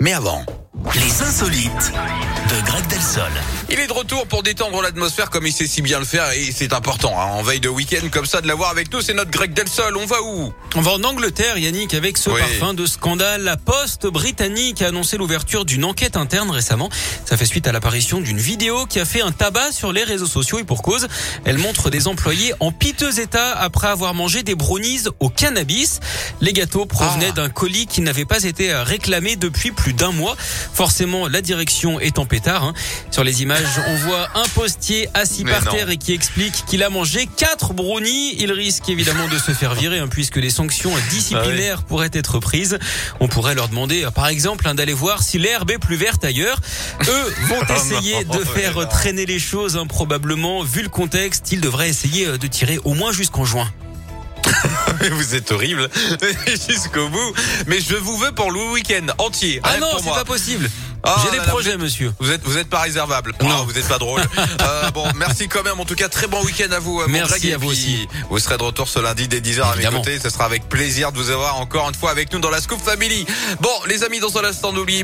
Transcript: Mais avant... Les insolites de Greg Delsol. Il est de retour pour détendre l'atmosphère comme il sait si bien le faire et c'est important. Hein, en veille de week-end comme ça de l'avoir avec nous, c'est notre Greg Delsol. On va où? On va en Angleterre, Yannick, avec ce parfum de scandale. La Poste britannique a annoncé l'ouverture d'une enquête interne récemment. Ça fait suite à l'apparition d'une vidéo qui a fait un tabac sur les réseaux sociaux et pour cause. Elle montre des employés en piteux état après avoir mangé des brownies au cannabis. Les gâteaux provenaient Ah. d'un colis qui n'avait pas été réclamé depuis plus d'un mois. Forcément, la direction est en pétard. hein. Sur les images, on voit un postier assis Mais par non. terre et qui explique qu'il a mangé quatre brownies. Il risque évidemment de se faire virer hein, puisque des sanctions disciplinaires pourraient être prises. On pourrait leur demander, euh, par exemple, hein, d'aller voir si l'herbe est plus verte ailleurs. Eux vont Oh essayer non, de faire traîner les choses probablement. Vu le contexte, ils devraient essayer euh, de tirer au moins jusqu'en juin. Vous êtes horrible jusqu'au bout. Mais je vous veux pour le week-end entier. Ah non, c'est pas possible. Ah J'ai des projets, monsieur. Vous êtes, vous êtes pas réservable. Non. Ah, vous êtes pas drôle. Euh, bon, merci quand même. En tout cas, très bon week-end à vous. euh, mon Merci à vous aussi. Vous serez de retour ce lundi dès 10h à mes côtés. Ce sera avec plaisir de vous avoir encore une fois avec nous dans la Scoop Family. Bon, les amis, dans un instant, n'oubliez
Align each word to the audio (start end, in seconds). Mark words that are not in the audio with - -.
Mais 0.00 0.12
avant... 0.12 0.44
Les 0.94 1.22
insolites 1.22 1.92
de 2.50 2.66
Greg 2.66 2.86
Delsol. 2.88 3.30
Il 3.70 3.78
est 3.78 3.86
de 3.86 3.92
retour 3.92 4.26
pour 4.26 4.42
détendre 4.42 4.82
l'atmosphère 4.82 5.30
comme 5.30 5.46
il 5.46 5.52
sait 5.52 5.66
si 5.66 5.80
bien 5.80 5.98
le 5.98 6.04
faire 6.04 6.30
et 6.32 6.50
c'est 6.54 6.72
important. 6.74 7.14
Hein, 7.18 7.26
en 7.32 7.42
veille 7.42 7.60
de 7.60 7.68
week-end 7.68 8.06
comme 8.10 8.26
ça 8.26 8.40
de 8.42 8.48
l'avoir 8.48 8.70
avec 8.70 8.92
nous, 8.92 9.00
c'est 9.00 9.14
notre 9.14 9.30
Greg 9.30 9.54
Delsol. 9.54 9.96
On 9.96 10.04
va 10.04 10.20
où? 10.22 10.52
On 10.74 10.80
va 10.80 10.92
en 10.92 11.02
Angleterre, 11.04 11.56
Yannick, 11.56 11.94
avec 11.94 12.18
ce 12.18 12.28
parfum 12.30 12.74
de 12.74 12.84
scandale. 12.84 13.42
La 13.42 13.56
Poste 13.56 14.06
britannique 14.06 14.82
a 14.82 14.88
annoncé 14.88 15.16
l'ouverture 15.16 15.64
d'une 15.64 15.84
enquête 15.84 16.16
interne 16.16 16.50
récemment. 16.50 16.90
Ça 17.24 17.36
fait 17.36 17.46
suite 17.46 17.66
à 17.66 17.72
l'apparition 17.72 18.20
d'une 18.20 18.38
vidéo 18.38 18.84
qui 18.86 19.00
a 19.00 19.04
fait 19.04 19.22
un 19.22 19.32
tabac 19.32 19.72
sur 19.72 19.92
les 19.92 20.04
réseaux 20.04 20.26
sociaux 20.26 20.58
et 20.58 20.64
pour 20.64 20.82
cause. 20.82 21.06
Elle 21.44 21.58
montre 21.58 21.88
des 21.90 22.06
employés 22.08 22.52
en 22.60 22.70
piteux 22.72 23.18
état 23.20 23.52
après 23.58 23.88
avoir 23.88 24.12
mangé 24.14 24.42
des 24.42 24.54
brownies 24.56 25.04
au 25.20 25.30
cannabis. 25.30 26.00
Les 26.40 26.52
gâteaux 26.52 26.84
provenaient 26.86 27.28
Ah. 27.30 27.32
d'un 27.32 27.48
colis 27.48 27.86
qui 27.86 28.00
n'avait 28.02 28.26
pas 28.26 28.42
été 28.44 28.74
réclamé 28.74 29.36
depuis 29.36 29.70
plus 29.70 29.94
d'un 29.94 30.12
mois. 30.12 30.36
Forcément, 30.74 31.28
la 31.28 31.42
direction 31.42 32.00
est 32.00 32.18
en 32.18 32.24
pétard. 32.26 32.64
hein. 32.64 32.74
Sur 33.10 33.24
les 33.24 33.42
images, 33.42 33.80
on 33.88 33.94
voit 33.96 34.28
un 34.34 34.48
postier 34.54 35.08
assis 35.14 35.44
Mais 35.44 35.52
par 35.52 35.64
non. 35.66 35.72
terre 35.72 35.90
et 35.90 35.96
qui 35.98 36.12
explique 36.12 36.64
qu'il 36.66 36.82
a 36.82 36.88
mangé 36.90 37.28
quatre 37.36 37.72
brownies. 37.74 38.34
Il 38.38 38.50
risque 38.52 38.88
évidemment 38.88 39.28
de 39.28 39.38
se 39.38 39.52
faire 39.52 39.74
virer 39.74 39.98
hein, 39.98 40.08
puisque 40.08 40.40
des 40.40 40.50
sanctions 40.50 40.92
disciplinaires 41.10 41.82
pourraient 41.82 42.10
être 42.12 42.38
prises. 42.38 42.78
On 43.20 43.28
pourrait 43.28 43.54
leur 43.54 43.68
demander, 43.68 44.04
euh, 44.04 44.10
par 44.10 44.28
exemple, 44.28 44.66
hein, 44.66 44.74
d'aller 44.74 44.92
voir 44.94 45.22
si 45.22 45.38
l'herbe 45.38 45.70
est 45.70 45.78
plus 45.78 45.96
verte 45.96 46.24
ailleurs. 46.24 46.58
Eux 47.08 47.34
vont 47.48 47.60
Oh 47.68 47.72
essayer 47.74 48.24
non, 48.24 48.38
de 48.38 48.44
faire 48.44 48.88
traîner 48.88 49.26
les 49.26 49.38
choses 49.38 49.78
probablement. 49.88 50.62
Vu 50.62 50.82
le 50.82 50.88
contexte, 50.88 51.52
ils 51.52 51.60
devraient 51.60 51.88
essayer 51.90 52.26
euh, 52.26 52.38
de 52.38 52.46
tirer 52.46 52.78
au 52.84 52.94
moins 52.94 53.12
jusqu'en 53.12 53.44
juin. 53.44 53.70
Vous 55.12 55.34
êtes 55.34 55.50
horrible 55.52 55.88
jusqu'au 56.68 57.08
bout. 57.08 57.32
Mais 57.66 57.80
je 57.80 57.96
vous 57.96 58.16
veux 58.16 58.32
pour 58.32 58.50
le 58.50 58.60
week-end 58.72 59.06
entier. 59.18 59.60
Ah 59.64 59.78
non, 59.78 59.88
c'est 60.02 60.10
pas 60.10 60.24
possible. 60.24 60.70
Ah 61.04 61.16
J'ai 61.24 61.36
des 61.36 61.44
projets, 61.44 61.76
monsieur. 61.76 62.12
Vous 62.20 62.30
êtes, 62.30 62.42
vous 62.44 62.58
êtes 62.58 62.68
pas 62.68 62.78
réservable. 62.78 63.32
Non. 63.42 63.48
Ah, 63.50 63.62
vous 63.66 63.76
êtes 63.76 63.88
pas 63.88 63.98
drôle. 63.98 64.22
Euh, 64.62 64.90
bon, 64.92 65.04
merci 65.16 65.48
quand 65.48 65.64
même. 65.64 65.80
En 65.80 65.84
tout 65.84 65.96
cas, 65.96 66.08
très 66.08 66.28
bon 66.28 66.40
week-end 66.44 66.70
à 66.70 66.78
vous. 66.78 67.00
euh, 67.00 67.06
mon 67.06 67.12
Merci 67.12 67.52
à 67.52 67.58
vous 67.58 67.70
aussi. 67.70 68.06
Vous 68.30 68.38
serez 68.38 68.58
de 68.58 68.62
retour 68.62 68.88
ce 68.88 69.00
lundi 69.00 69.26
dès 69.26 69.40
10h 69.40 69.62
à 69.62 69.76
mes 69.76 69.84
côtés. 69.84 70.20
Ce 70.20 70.30
sera 70.30 70.44
avec 70.44 70.68
plaisir 70.68 71.10
de 71.10 71.18
vous 71.18 71.30
avoir 71.30 71.56
encore 71.58 71.88
une 71.88 71.94
fois 71.96 72.10
avec 72.10 72.32
nous 72.32 72.38
dans 72.38 72.50
la 72.50 72.60
Scoop 72.60 72.80
Family. 72.80 73.26
Bon, 73.60 73.70
les 73.88 74.04
amis, 74.04 74.20
dans 74.20 74.36
un 74.38 74.44
instant, 74.44 74.72
n'oubliez 74.72 75.00